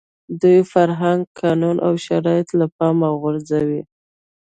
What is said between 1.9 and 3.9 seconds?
شرایط له پامه غورځوي.